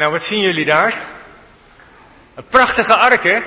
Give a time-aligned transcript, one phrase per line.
[0.00, 0.94] Nou, wat zien jullie daar?
[2.34, 3.38] Een prachtige ark, hè?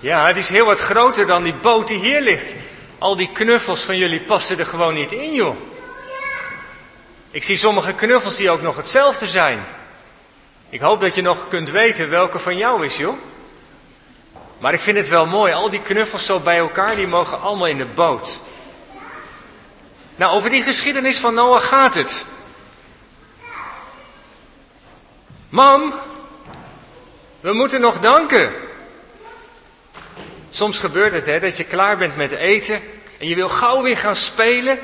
[0.00, 2.56] Ja, die is heel wat groter dan die boot die hier ligt.
[2.98, 5.56] Al die knuffels van jullie passen er gewoon niet in, joh.
[7.30, 9.64] Ik zie sommige knuffels die ook nog hetzelfde zijn.
[10.68, 13.18] Ik hoop dat je nog kunt weten welke van jou is, joh.
[14.58, 17.68] Maar ik vind het wel mooi, al die knuffels zo bij elkaar, die mogen allemaal
[17.68, 18.40] in de boot.
[20.16, 22.24] Nou, over die geschiedenis van Noah gaat het.
[25.54, 25.94] Mam,
[27.40, 28.52] we moeten nog danken.
[30.50, 32.80] Soms gebeurt het hè, dat je klaar bent met eten
[33.18, 34.78] en je wil gauw weer gaan spelen.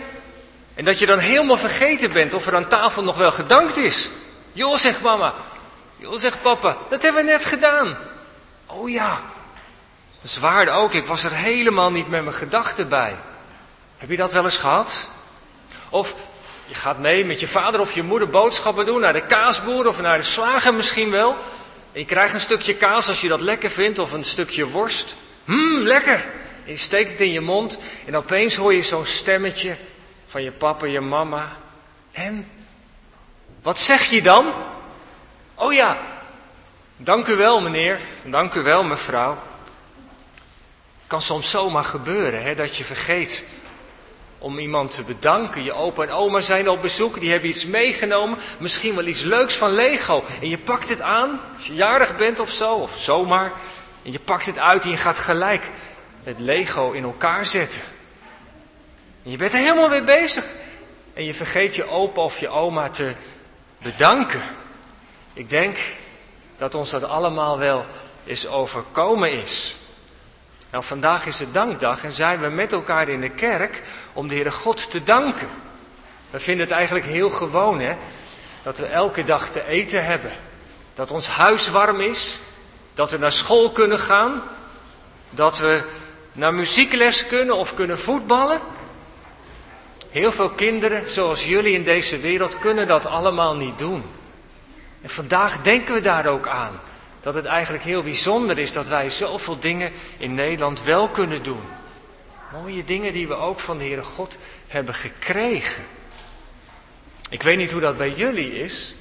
[0.75, 4.11] En dat je dan helemaal vergeten bent of er aan tafel nog wel gedankt is.
[4.53, 5.35] Joh, zegt mama.
[5.97, 6.77] Joh, zegt papa.
[6.89, 7.99] Dat hebben we net gedaan.
[8.67, 9.21] Oh ja.
[10.23, 10.93] Zwaar ook.
[10.93, 13.17] Ik was er helemaal niet met mijn gedachten bij.
[13.97, 15.07] Heb je dat wel eens gehad?
[15.89, 16.15] Of
[16.71, 20.01] je gaat mee met je vader of je moeder boodschappen doen naar de kaasboer of
[20.01, 21.37] naar de slager misschien wel.
[21.93, 25.17] En je krijgt een stukje kaas als je dat lekker vindt of een stukje worst.
[25.45, 26.27] Mmm, lekker!
[26.65, 29.77] En je steekt het in je mond en opeens hoor je zo'n stemmetje
[30.29, 31.57] van je papa, je mama.
[32.13, 32.51] En?
[33.63, 34.53] Wat zeg je dan?
[35.55, 35.99] Oh ja,
[36.97, 39.39] dank u wel meneer, dank u wel mevrouw.
[41.07, 43.45] Kan soms zomaar gebeuren hè, dat je vergeet
[44.41, 45.65] om iemand te bedanken.
[45.65, 49.55] Je opa en oma zijn op bezoek, die hebben iets meegenomen, misschien wel iets leuks
[49.55, 50.25] van Lego.
[50.41, 53.53] En je pakt het aan, als je jarig bent of zo, of zomaar.
[54.03, 55.71] En je pakt het uit en je gaat gelijk
[56.23, 57.81] het Lego in elkaar zetten.
[59.25, 60.47] En je bent er helemaal mee bezig.
[61.15, 63.13] En je vergeet je opa of je oma te
[63.79, 64.43] bedanken.
[65.33, 65.79] Ik denk
[66.59, 67.85] dat ons dat allemaal wel
[68.27, 69.77] eens overkomen is.
[70.71, 73.83] Nou, vandaag is het dankdag en zijn we met elkaar in de kerk
[74.13, 75.49] om de Heere God te danken.
[76.31, 77.97] We vinden het eigenlijk heel gewoon, hè,
[78.63, 80.31] dat we elke dag te eten hebben.
[80.95, 82.39] Dat ons huis warm is,
[82.95, 84.43] dat we naar school kunnen gaan,
[85.31, 85.83] dat we
[86.33, 88.61] naar muziekles kunnen of kunnen voetballen.
[90.11, 94.05] Heel veel kinderen, zoals jullie in deze wereld, kunnen dat allemaal niet doen.
[95.03, 96.81] En vandaag denken we daar ook aan.
[97.21, 101.63] Dat het eigenlijk heel bijzonder is dat wij zoveel dingen in Nederland wel kunnen doen.
[102.53, 104.39] Mooie dingen die we ook van de Heere God
[104.69, 105.85] hebben gekregen.
[107.31, 108.95] Ik weet niet hoe dat bij jullie is.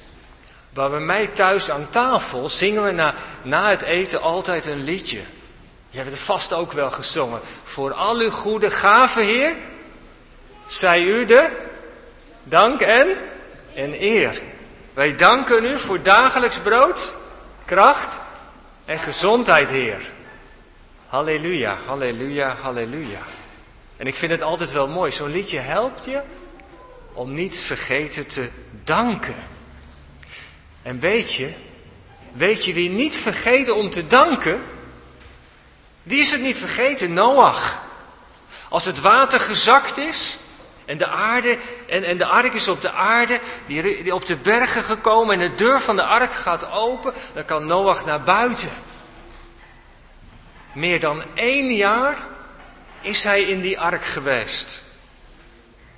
[0.74, 5.20] Maar bij mij thuis aan tafel zingen we na, na het eten altijd een liedje.
[5.90, 7.40] Je hebt het vast ook wel gezongen.
[7.62, 9.54] Voor al uw goede gaven, Heer,
[10.66, 11.48] zij u de
[12.42, 13.16] dank en,
[13.74, 14.40] en eer.
[14.94, 17.14] Wij danken u voor dagelijks brood,
[17.70, 18.20] kracht
[18.84, 20.10] en gezondheid, Heer.
[21.08, 23.20] Halleluja, halleluja, halleluja.
[23.96, 25.12] En ik vind het altijd wel mooi.
[25.12, 26.20] Zo'n liedje helpt je
[27.12, 28.48] om niet vergeten te
[28.84, 29.34] danken.
[30.82, 31.52] En weet je,
[32.32, 34.60] weet je wie niet vergeten om te danken?
[36.02, 37.12] Wie is het niet vergeten?
[37.12, 37.78] Noach.
[38.68, 40.38] Als het water gezakt is
[40.90, 44.36] en de aarde en, en de ark is op de aarde, die, die op de
[44.36, 48.70] bergen gekomen en de deur van de ark gaat open, dan kan Noach naar buiten.
[50.72, 52.16] Meer dan één jaar
[53.00, 54.82] is hij in die ark geweest.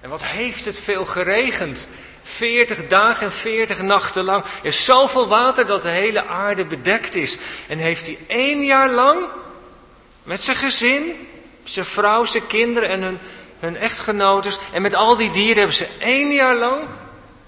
[0.00, 1.88] En wat heeft het veel geregend?
[2.22, 4.44] Veertig dagen en veertig nachten lang.
[4.44, 7.38] Er is zoveel water dat de hele aarde bedekt is.
[7.68, 9.24] En heeft hij één jaar lang
[10.22, 11.28] met zijn gezin,
[11.64, 13.18] zijn vrouw, zijn kinderen en hun,
[13.62, 14.58] hun echtgenotes.
[14.72, 16.82] En met al die dieren hebben ze één jaar lang,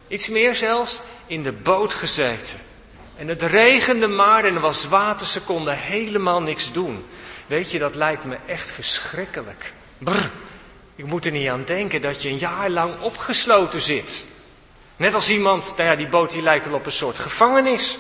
[0.09, 2.59] iets meer zelfs, in de boot gezeten.
[3.17, 7.05] En het regende maar en er was water, ze konden helemaal niks doen.
[7.47, 9.73] Weet je, dat lijkt me echt verschrikkelijk.
[9.99, 10.31] Brr,
[10.97, 14.25] ik moet er niet aan denken dat je een jaar lang opgesloten zit.
[14.97, 17.99] Net als iemand, nou ja, die boot die lijkt wel op een soort gevangenis.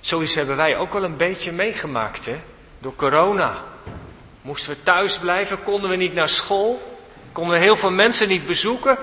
[0.00, 2.40] Zoiets hebben wij ook wel een beetje meegemaakt, hè?
[2.78, 3.64] Door corona.
[4.42, 6.98] Moesten we thuis blijven, konden we niet naar school,
[7.32, 8.98] konden we heel veel mensen niet bezoeken.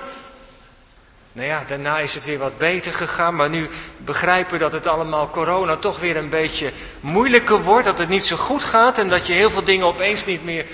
[1.31, 4.87] Nou ja, daarna is het weer wat beter gegaan, maar nu begrijpen we dat het
[4.87, 9.07] allemaal corona toch weer een beetje moeilijker wordt, dat het niet zo goed gaat en
[9.07, 10.65] dat je heel veel dingen opeens niet meer,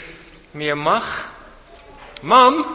[0.51, 1.31] meer mag.
[2.21, 2.65] Mam,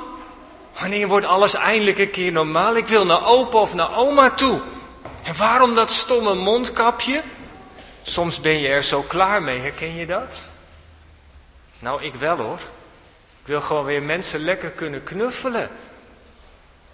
[0.81, 2.76] wanneer wordt alles eindelijk een keer normaal?
[2.76, 4.61] Ik wil naar opa of naar oma toe.
[5.23, 7.23] En waarom dat stomme mondkapje?
[8.02, 10.49] Soms ben je er zo klaar mee, herken je dat?
[11.78, 12.58] Nou, ik wel hoor.
[13.40, 15.70] Ik wil gewoon weer mensen lekker kunnen knuffelen.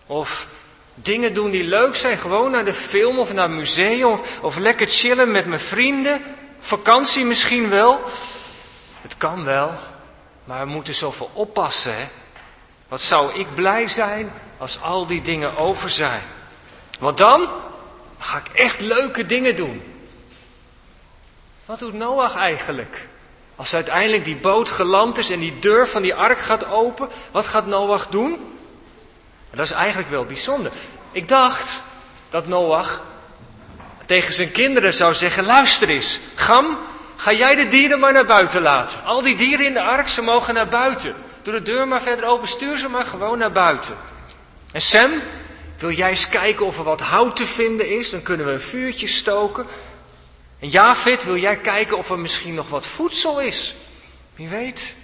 [0.07, 0.47] Of
[0.95, 4.13] dingen doen die leuk zijn, gewoon naar de film of naar het museum.
[4.13, 6.23] Of, of lekker chillen met mijn vrienden.
[6.59, 8.01] Vakantie misschien wel.
[9.03, 9.73] Het kan wel,
[10.45, 11.97] maar we moeten zoveel oppassen.
[11.97, 12.09] Hè?
[12.89, 16.23] Wat zou ik blij zijn als al die dingen over zijn?
[16.99, 17.49] Want dan,
[18.19, 19.83] ga ik echt leuke dingen doen.
[21.65, 23.09] Wat doet Noach eigenlijk?
[23.57, 27.47] Als uiteindelijk die boot geland is en die deur van die ark gaat open, wat
[27.47, 28.53] gaat Noach doen?
[29.51, 30.73] dat is eigenlijk wel bijzonder.
[31.13, 31.83] Ik dacht
[32.31, 33.03] dat Noach
[34.07, 36.79] tegen zijn kinderen zou zeggen: luister eens, Gam,
[37.17, 39.05] ga jij de dieren maar naar buiten laten.
[39.05, 41.15] Al die dieren in de ark, ze mogen naar buiten.
[41.43, 43.97] Doe de deur maar verder open, stuur ze maar gewoon naar buiten.
[44.73, 45.11] En Sam,
[45.79, 48.11] wil jij eens kijken of er wat hout te vinden is?
[48.11, 49.67] Dan kunnen we een vuurtje stoken.
[50.65, 53.75] En Javit, wil jij kijken of er misschien nog wat voedsel is?
[54.35, 54.95] Wie weet.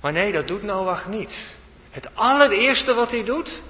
[0.00, 1.56] Maar nee, dat doet Noach niet.
[1.90, 3.62] Het allereerste wat hij doet,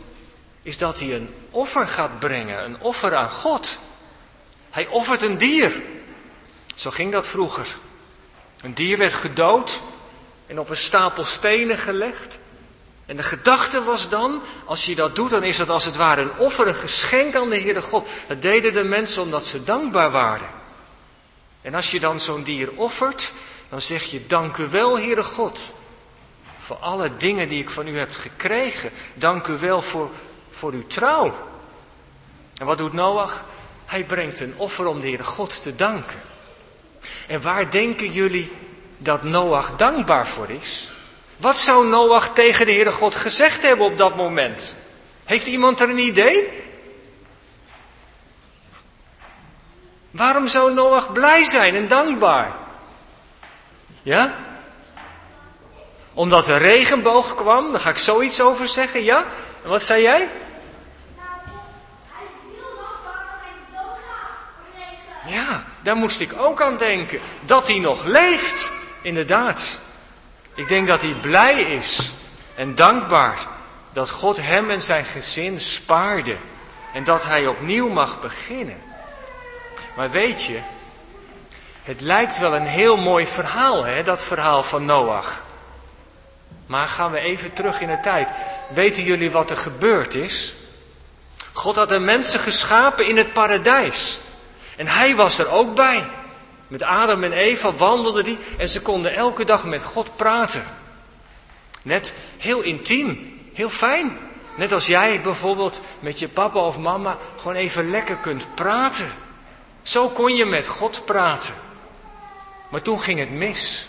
[0.62, 3.78] is dat hij een offer gaat brengen, een offer aan God.
[4.70, 5.82] Hij offert een dier.
[6.74, 7.76] Zo ging dat vroeger.
[8.60, 9.80] Een dier werd gedood
[10.46, 12.38] en op een stapel stenen gelegd.
[13.06, 16.20] En de gedachte was dan, als je dat doet, dan is dat als het ware
[16.20, 18.08] een offer, een geschenk aan de Heere God.
[18.26, 20.55] Dat deden de mensen omdat ze dankbaar waren.
[21.66, 23.32] En als je dan zo'n dier offert,
[23.68, 25.74] dan zeg je, dank u wel, Heere God,
[26.58, 28.90] voor alle dingen die ik van u heb gekregen.
[29.14, 30.10] Dank u wel voor,
[30.50, 31.34] voor uw trouw.
[32.54, 33.44] En wat doet Noach?
[33.86, 36.20] Hij brengt een offer om de Heere God te danken.
[37.26, 38.52] En waar denken jullie
[38.96, 40.90] dat Noach dankbaar voor is?
[41.36, 44.74] Wat zou Noach tegen de Heere God gezegd hebben op dat moment?
[45.24, 46.48] Heeft iemand er een idee?
[50.16, 52.52] Waarom zou Noach blij zijn en dankbaar?
[54.02, 54.34] Ja?
[56.14, 59.24] Omdat de regenboog kwam, daar ga ik zoiets over zeggen, ja?
[59.62, 60.28] En wat zei jij?
[65.26, 67.20] Ja, daar moest ik ook aan denken.
[67.44, 68.72] Dat hij nog leeft,
[69.02, 69.78] inderdaad.
[70.54, 72.12] Ik denk dat hij blij is
[72.54, 73.38] en dankbaar
[73.92, 76.36] dat God hem en zijn gezin spaarde.
[76.92, 78.85] En dat hij opnieuw mag beginnen.
[79.96, 80.58] Maar weet je,
[81.82, 85.42] het lijkt wel een heel mooi verhaal, hè, dat verhaal van Noach.
[86.66, 88.28] Maar gaan we even terug in de tijd.
[88.74, 90.54] Weten jullie wat er gebeurd is?
[91.52, 94.18] God had de mensen geschapen in het paradijs.
[94.76, 96.06] En hij was er ook bij.
[96.68, 100.64] Met Adam en Eva wandelden die en ze konden elke dag met God praten.
[101.82, 104.18] Net heel intiem, heel fijn.
[104.54, 109.12] Net als jij bijvoorbeeld met je papa of mama gewoon even lekker kunt praten.
[109.86, 111.54] Zo kon je met God praten.
[112.68, 113.86] Maar toen ging het mis.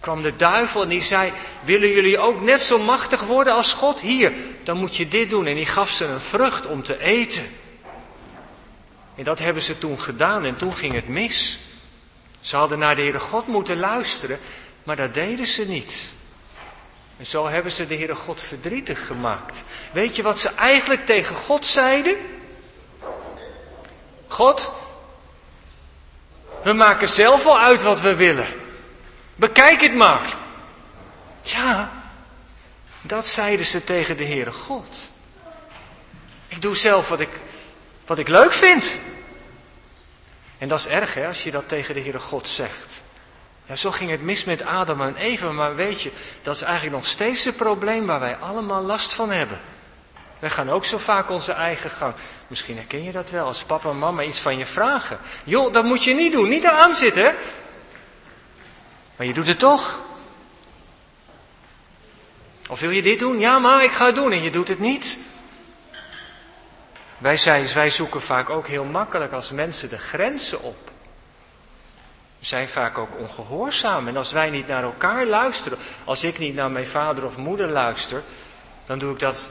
[0.00, 4.00] kwam de duivel en die zei: Willen jullie ook net zo machtig worden als God?
[4.00, 4.32] Hier,
[4.62, 5.46] dan moet je dit doen.
[5.46, 7.44] En die gaf ze een vrucht om te eten.
[9.14, 11.58] En dat hebben ze toen gedaan en toen ging het mis.
[12.40, 14.38] Ze hadden naar de Heere God moeten luisteren,
[14.82, 16.08] maar dat deden ze niet.
[17.16, 19.62] En zo hebben ze de Heere God verdrietig gemaakt.
[19.92, 22.16] Weet je wat ze eigenlijk tegen God zeiden?
[24.26, 24.72] God,
[26.64, 28.46] we maken zelf wel uit wat we willen.
[29.34, 30.36] Bekijk het maar.
[31.42, 31.92] Ja,
[33.00, 34.96] dat zeiden ze tegen de Heere God.
[36.48, 37.28] Ik doe zelf wat ik,
[38.06, 38.98] wat ik leuk vind.
[40.58, 43.02] En dat is erg hè, als je dat tegen de Heere God zegt.
[43.66, 46.10] Ja, zo ging het mis met Adam en Eva, maar weet je,
[46.42, 49.60] dat is eigenlijk nog steeds het probleem waar wij allemaal last van hebben.
[50.44, 52.14] Wij gaan ook zo vaak onze eigen gang.
[52.46, 55.18] Misschien herken je dat wel, als papa en mama iets van je vragen.
[55.44, 57.34] Joh, dat moet je niet doen, niet eraan zitten.
[59.16, 60.00] Maar je doet het toch.
[62.68, 63.38] Of wil je dit doen?
[63.38, 65.18] Ja, maar ik ga het doen en je doet het niet.
[67.18, 70.90] Wij, zijn, wij zoeken vaak ook heel makkelijk als mensen de grenzen op.
[72.38, 74.08] We zijn vaak ook ongehoorzaam.
[74.08, 77.68] En als wij niet naar elkaar luisteren, als ik niet naar mijn vader of moeder
[77.68, 78.22] luister,
[78.86, 79.50] dan doe ik dat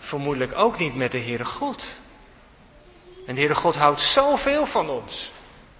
[0.00, 1.84] vermoedelijk ook niet met de Heere God.
[3.26, 5.32] En de Heere God houdt zoveel van ons.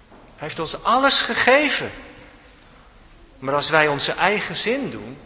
[0.09, 1.91] Hij heeft ons alles gegeven.
[3.39, 5.17] Maar als wij onze eigen zin doen,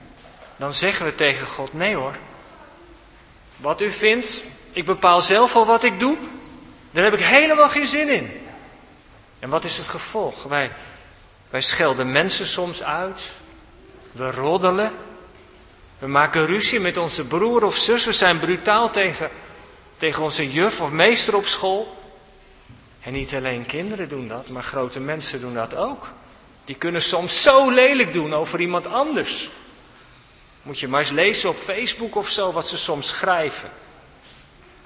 [0.55, 2.15] dan zeggen we tegen God: nee hoor.
[3.57, 6.17] Wat u vindt, ik bepaal zelf al wat ik doe.
[6.91, 8.47] Daar heb ik helemaal geen zin in.
[9.39, 10.43] En wat is het gevolg?
[10.43, 10.71] Wij,
[11.49, 13.31] wij schelden mensen soms uit.
[14.11, 14.91] We roddelen.
[15.99, 18.05] We maken ruzie met onze broer of zus.
[18.05, 19.29] We zijn brutaal tegen,
[19.97, 22.03] tegen onze juf of meester op school.
[23.01, 26.07] En niet alleen kinderen doen dat, maar grote mensen doen dat ook.
[26.65, 29.49] Die kunnen soms zo lelijk doen over iemand anders.
[30.61, 33.69] Moet je maar eens lezen op Facebook of zo wat ze soms schrijven.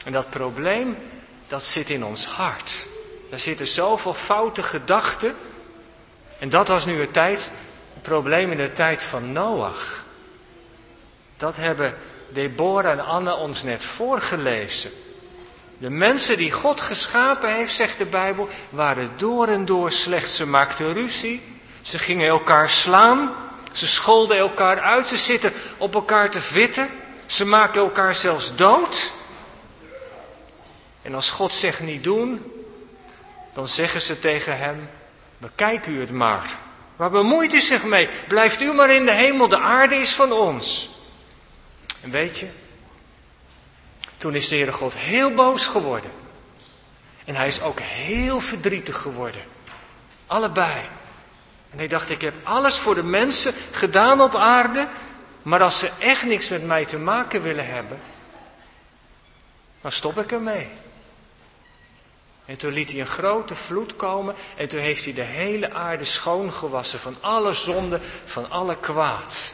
[0.06, 0.98] En dat probleem,
[1.48, 2.86] dat zit in ons hart.
[3.30, 5.36] Daar zitten zoveel foute gedachten.
[6.40, 7.52] En dat was nu het, tijd,
[7.94, 10.06] het probleem in de tijd van Noach.
[11.40, 11.96] Dat hebben
[12.32, 14.92] Deborah en Anne ons net voorgelezen.
[15.78, 20.32] De mensen die God geschapen heeft, zegt de Bijbel, waren door en door slecht.
[20.32, 21.42] Ze maakten ruzie,
[21.82, 23.32] ze gingen elkaar slaan,
[23.72, 26.90] ze scholden elkaar uit, ze zitten op elkaar te vitten,
[27.26, 29.12] ze maken elkaar zelfs dood.
[31.02, 32.52] En als God zegt niet doen,
[33.54, 34.90] dan zeggen ze tegen hem,
[35.38, 36.58] bekijk u het maar.
[36.96, 38.10] Waar bemoeit u zich mee?
[38.28, 40.98] Blijft u maar in de hemel, de aarde is van ons.
[42.02, 42.48] En weet je,
[44.18, 46.12] toen is de Heere God heel boos geworden.
[47.26, 49.42] En hij is ook heel verdrietig geworden.
[50.28, 50.88] Allebei.
[51.72, 54.88] En hij dacht, ik heb alles voor de mensen gedaan op aarde,
[55.42, 58.00] maar als ze echt niks met mij te maken willen hebben,
[59.82, 60.68] dan stop ik ermee.
[62.46, 66.04] En toen liet hij een grote vloed komen en toen heeft hij de hele aarde
[66.04, 69.54] schoongewassen van alle zonde, van alle kwaad.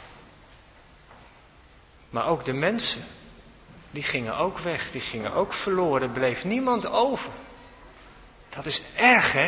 [2.16, 3.04] Maar ook de mensen,
[3.92, 7.32] die gingen ook weg, die gingen ook verloren, er bleef niemand over.
[8.50, 9.46] Dat is erg, hè?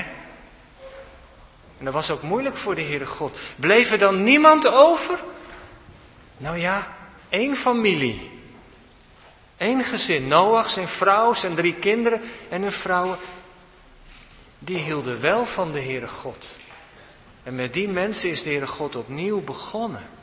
[1.77, 3.37] En dat was ook moeilijk voor de Heere God.
[3.55, 5.19] Bleef er dan niemand over?
[6.37, 6.95] Nou ja,
[7.29, 8.31] één familie.
[9.57, 13.17] Eén gezin, Noach, zijn vrouw, zijn drie kinderen en hun vrouwen.
[14.59, 16.59] Die hielden wel van de Heere God.
[17.43, 20.16] En met die mensen is de Heere God opnieuw begonnen.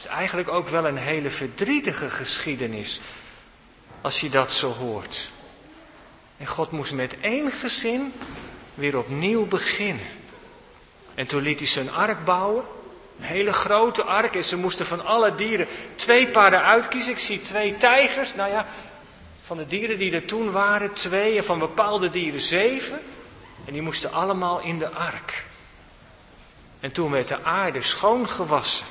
[0.00, 3.00] Is eigenlijk ook wel een hele verdrietige geschiedenis.
[4.00, 5.30] Als je dat zo hoort.
[6.36, 8.12] En God moest met één gezin
[8.74, 10.06] weer opnieuw beginnen.
[11.14, 12.64] En toen liet hij zijn ark bouwen.
[13.18, 14.34] Een hele grote ark.
[14.34, 17.12] En ze moesten van alle dieren twee paarden uitkiezen.
[17.12, 18.34] Ik zie twee tijgers.
[18.34, 18.66] Nou ja,
[19.44, 21.36] van de dieren die er toen waren, twee.
[21.36, 23.00] En van bepaalde dieren zeven.
[23.64, 25.44] En die moesten allemaal in de ark.
[26.80, 28.86] En toen werd de aarde schoongewassen.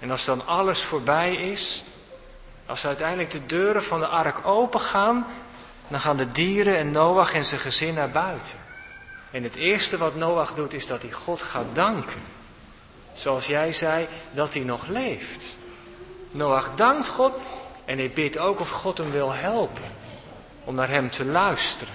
[0.00, 1.84] En als dan alles voorbij is,
[2.66, 5.26] als uiteindelijk de deuren van de ark open gaan,
[5.88, 8.58] dan gaan de dieren en Noach en zijn gezin naar buiten.
[9.30, 12.20] En het eerste wat Noach doet is dat hij God gaat danken.
[13.12, 15.56] Zoals jij zei, dat hij nog leeft.
[16.30, 17.38] Noach dankt God
[17.84, 19.96] en hij bidt ook of God hem wil helpen.
[20.64, 21.94] Om naar hem te luisteren.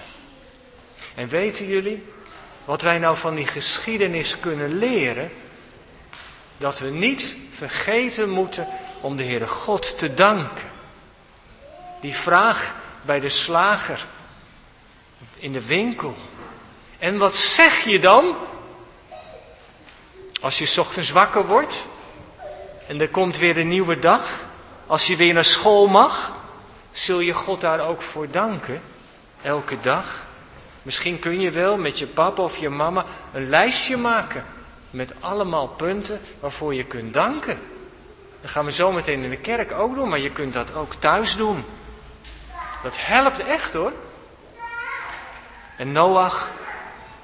[1.16, 2.06] En weten jullie,
[2.66, 5.32] wat wij nou van die geschiedenis kunnen leren?
[6.64, 8.68] Dat we niet vergeten moeten
[9.02, 10.70] om de Heere God te danken.
[12.02, 14.06] Die vraag bij de slager,
[15.36, 16.16] in de winkel.
[17.00, 18.36] En wat zeg je dan?
[20.42, 21.86] Als je ochtends wakker wordt
[22.88, 24.46] en er komt weer een nieuwe dag,
[24.88, 26.36] als je weer naar school mag,
[26.92, 28.82] zul je God daar ook voor danken,
[29.42, 30.26] elke dag.
[30.82, 34.53] Misschien kun je wel met je papa of je mama een lijstje maken
[34.94, 37.60] met allemaal punten waarvoor je kunt danken.
[38.42, 40.94] Dat gaan we zo meteen in de kerk ook doen, maar je kunt dat ook
[41.00, 41.66] thuis doen.
[42.84, 43.92] Dat helpt echt hoor.
[45.78, 46.52] En Noach,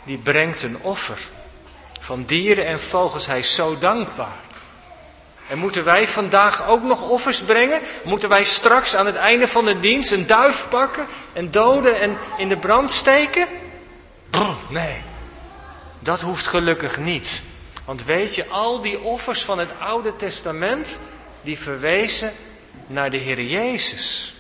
[0.03, 1.17] die brengt een offer.
[1.99, 4.39] Van dieren en vogels, hij is zo dankbaar.
[5.49, 7.81] En moeten wij vandaag ook nog offers brengen?
[8.03, 12.17] Moeten wij straks aan het einde van de dienst een duif pakken en doden en
[12.37, 13.47] in de brand steken?
[14.69, 15.01] nee,
[15.99, 17.41] dat hoeft gelukkig niet.
[17.89, 20.99] Want weet je, al die offers van het Oude Testament,
[21.41, 22.31] die verwezen
[22.87, 24.35] naar de Heer Jezus.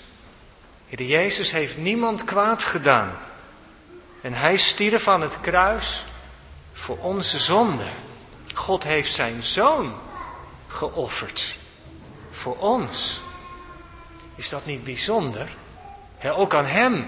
[0.89, 3.17] Heer Jezus heeft niemand kwaad gedaan.
[4.21, 6.05] En hij stierf aan het kruis
[6.73, 7.85] voor onze zonde.
[8.53, 9.95] God heeft zijn zoon
[10.67, 11.55] geofferd.
[12.31, 13.21] Voor ons.
[14.35, 15.47] Is dat niet bijzonder?
[16.23, 17.07] ook aan hem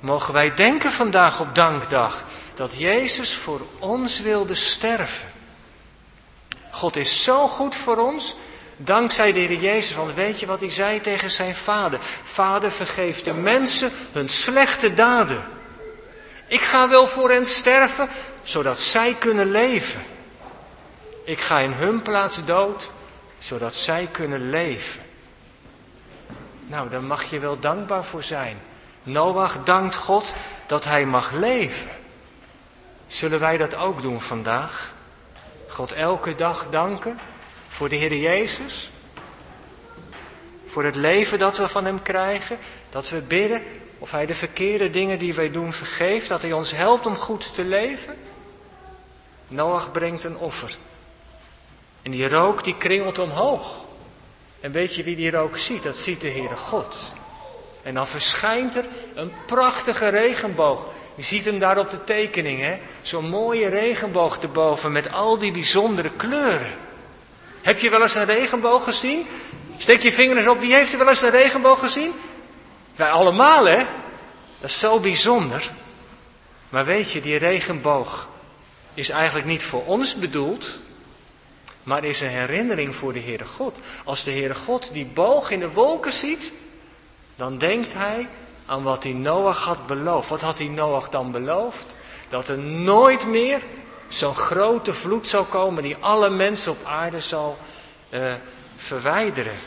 [0.00, 5.34] mogen wij denken vandaag op dankdag dat Jezus voor ons wilde sterven.
[6.76, 8.34] God is zo goed voor ons,
[8.76, 9.96] dankzij de Heer Jezus.
[9.96, 11.98] Want weet je wat hij zei tegen zijn vader?
[12.24, 15.42] Vader, vergeef de mensen hun slechte daden.
[16.46, 18.08] Ik ga wel voor hen sterven,
[18.42, 20.02] zodat zij kunnen leven.
[21.24, 22.90] Ik ga in hun plaats dood,
[23.38, 25.02] zodat zij kunnen leven.
[26.66, 28.60] Nou, daar mag je wel dankbaar voor zijn.
[29.02, 30.34] Noach dankt God
[30.66, 31.90] dat hij mag leven.
[33.06, 34.94] Zullen wij dat ook doen vandaag?
[35.76, 37.18] God elke dag danken
[37.68, 38.90] voor de Heer Jezus.
[40.66, 42.58] Voor het leven dat we van Hem krijgen.
[42.90, 43.62] Dat we bidden
[43.98, 46.28] of Hij de verkeerde dingen die wij doen vergeeft.
[46.28, 48.16] Dat Hij ons helpt om goed te leven.
[49.48, 50.76] Noach brengt een offer.
[52.02, 53.84] En die rook die kringelt omhoog.
[54.60, 55.82] En weet je wie die rook ziet?
[55.82, 57.12] Dat ziet de Heere God.
[57.82, 60.86] En dan verschijnt er een prachtige regenboog.
[61.16, 62.78] Je ziet hem daar op de tekening, hè?
[63.02, 66.74] Zo'n mooie regenboog erboven met al die bijzondere kleuren.
[67.62, 69.26] Heb je wel eens een regenboog gezien?
[69.76, 72.12] Steek je vingers op, wie heeft er wel eens een regenboog gezien?
[72.96, 73.84] Wij allemaal, hè?
[74.60, 75.70] Dat is zo bijzonder.
[76.68, 78.28] Maar weet je, die regenboog
[78.94, 80.80] is eigenlijk niet voor ons bedoeld,
[81.82, 83.78] maar is een herinnering voor de Heere God.
[84.04, 86.52] Als de Heere God die boog in de wolken ziet,
[87.36, 88.28] dan denkt hij
[88.66, 90.28] aan wat hij Noach had beloofd.
[90.28, 91.96] Wat had hij Noach dan beloofd?
[92.28, 93.60] Dat er nooit meer
[94.08, 97.58] zo'n grote vloed zou komen die alle mensen op aarde zal
[98.10, 98.20] uh,
[98.76, 99.58] verwijderen,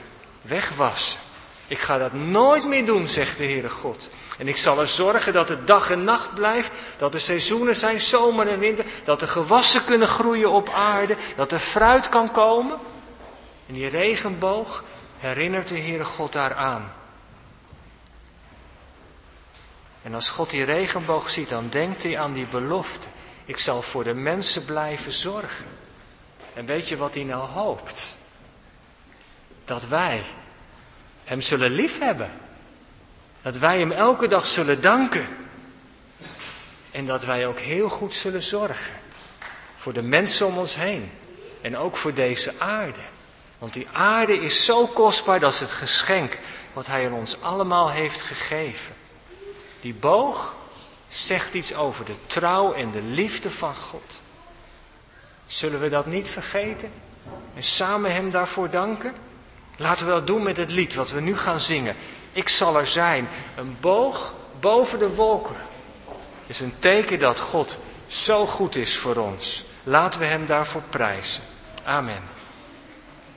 [0.42, 1.20] wegwassen.
[1.68, 4.10] Ik ga dat nooit meer doen, zegt de Heere God.
[4.38, 8.02] En ik zal er zorgen dat het dag en nacht blijft, dat er seizoenen zijn,
[8.02, 12.78] zomer en winter, dat er gewassen kunnen groeien op aarde, dat er fruit kan komen.
[13.68, 14.84] En die regenboog
[15.18, 16.94] herinnert de Heere God daaraan.
[20.04, 23.08] En als God die regenboog ziet, dan denkt hij aan die belofte.
[23.46, 25.66] Ik zal voor de mensen blijven zorgen.
[26.54, 28.18] En weet je wat hij nou hoopt?
[29.66, 30.24] Dat wij
[31.24, 32.32] hem zullen liefhebben.
[33.42, 35.28] Dat wij hem elke dag zullen danken.
[36.92, 38.94] En dat wij ook heel goed zullen zorgen.
[39.76, 41.12] Voor de mensen om ons heen.
[41.62, 43.00] En ook voor deze aarde.
[43.58, 46.38] Want die aarde is zo kostbaar, dat is het geschenk
[46.74, 48.96] wat hij ons allemaal heeft gegeven.
[49.82, 50.56] Die boog
[51.08, 54.22] zegt iets over de trouw en de liefde van God.
[55.48, 56.92] Zullen we dat niet vergeten
[57.56, 59.14] en samen Hem daarvoor danken?
[59.78, 61.96] Laten we dat doen met het lied wat we nu gaan zingen.
[62.32, 63.28] Ik zal er zijn.
[63.56, 65.56] Een boog boven de wolken
[66.48, 69.66] is een teken dat God zo goed is voor ons.
[69.84, 71.44] Laten we Hem daarvoor prijzen.
[71.84, 72.39] Amen.